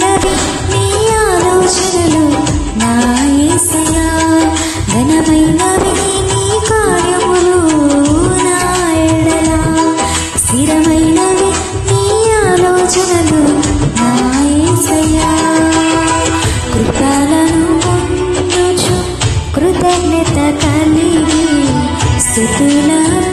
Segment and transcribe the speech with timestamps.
[0.00, 0.34] నిలవి
[0.72, 0.82] నీ
[1.22, 2.22] ఆలోచనలు
[2.80, 2.90] నా
[3.46, 4.06] ఏసయా
[4.92, 5.94] ఘనమైనవి
[6.30, 7.56] నీ కార్యములు
[8.38, 8.58] నా
[9.06, 9.58] ఎడలా.
[10.42, 11.50] స్థిరమైనవి
[11.88, 12.00] నీ
[12.44, 13.42] ఆలోచనలు
[13.98, 14.08] నా
[14.64, 15.30] ఏసయా
[16.72, 17.64] కృపాలను
[19.56, 21.44] కృతజ్ఞత కలిగి
[22.20, 23.27] స్థుతులను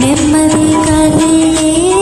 [0.00, 2.01] నెమ్మది కదిలే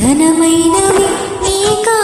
[0.00, 1.06] ఘనమైనవి
[1.42, 1.96] నీ కా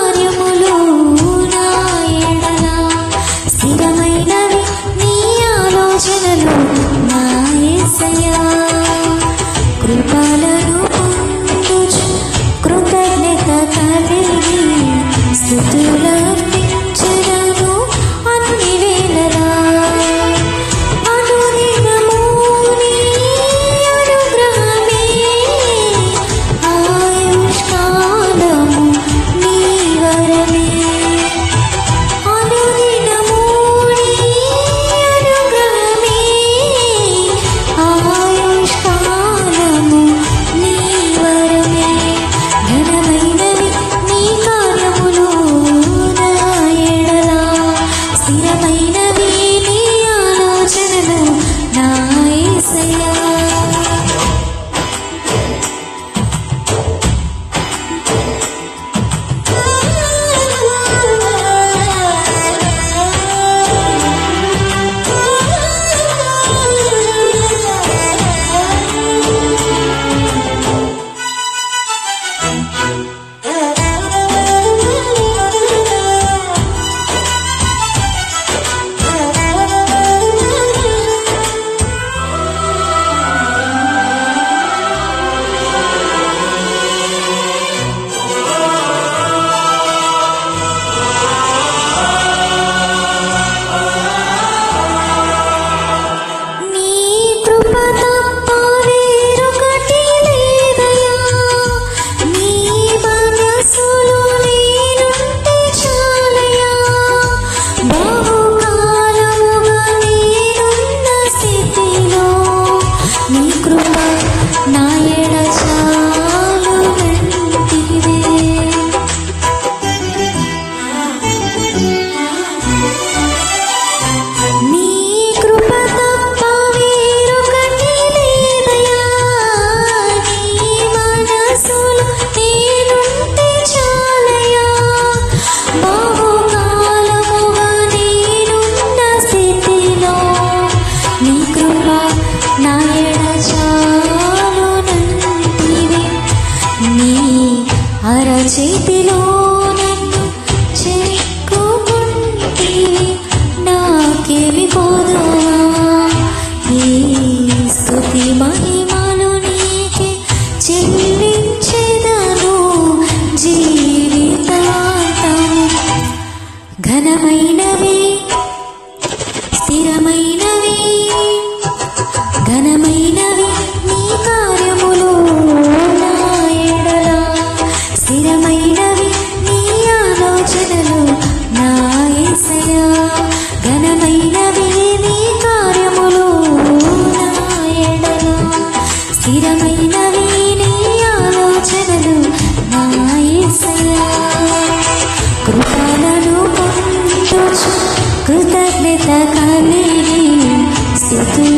[201.19, 201.57] పొందుచు కృతజ్ఞత కలిగి